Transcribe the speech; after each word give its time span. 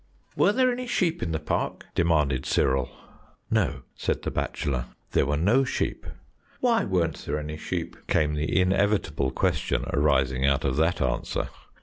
"Were 0.35 0.51
there 0.51 0.71
any 0.71 0.87
sheep 0.87 1.21
in 1.21 1.31
the 1.31 1.37
park?" 1.39 1.85
demanded 1.93 2.47
Cyril. 2.47 2.89
"No;" 3.51 3.83
said 3.95 4.23
the 4.23 4.31
bachelor, 4.31 4.87
"there 5.11 5.27
were 5.27 5.37
no 5.37 5.63
sheep." 5.63 6.07
"Why 6.59 6.83
weren't 6.85 7.23
there 7.27 7.37
any 7.37 7.57
sheep?" 7.57 7.95
came 8.07 8.33
the 8.33 8.59
inevitable 8.59 9.29
question 9.29 9.85
arising 9.93 10.43
out 10.43 10.65
of 10.65 10.75
that 10.77 11.01
answer. 11.03 11.49